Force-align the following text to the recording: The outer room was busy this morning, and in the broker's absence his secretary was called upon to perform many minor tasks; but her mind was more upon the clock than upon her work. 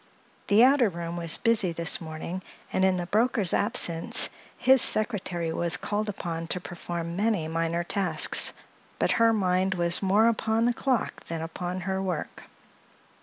The 0.47 0.63
outer 0.63 0.89
room 0.89 1.15
was 1.15 1.37
busy 1.37 1.73
this 1.73 2.01
morning, 2.01 2.41
and 2.73 2.83
in 2.83 2.97
the 2.97 3.05
broker's 3.05 3.53
absence 3.53 4.29
his 4.57 4.81
secretary 4.81 5.53
was 5.53 5.77
called 5.77 6.09
upon 6.09 6.47
to 6.47 6.59
perform 6.59 7.15
many 7.15 7.47
minor 7.47 7.83
tasks; 7.83 8.51
but 8.97 9.11
her 9.21 9.31
mind 9.31 9.75
was 9.75 10.01
more 10.01 10.27
upon 10.27 10.65
the 10.65 10.73
clock 10.73 11.25
than 11.25 11.41
upon 11.43 11.81
her 11.81 12.01
work. 12.01 12.45